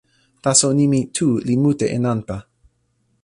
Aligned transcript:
taso 0.43 0.67
nimi 0.77 0.99
"tu" 1.15 1.27
li 1.47 1.55
mute 1.63 1.85
e 1.95 1.97
nanpa. 2.05 2.37